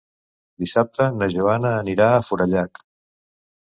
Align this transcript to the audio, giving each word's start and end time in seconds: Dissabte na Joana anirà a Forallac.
Dissabte 0.63 1.07
na 1.19 1.29
Joana 1.35 1.75
anirà 1.81 2.09
a 2.15 2.25
Forallac. 2.31 2.83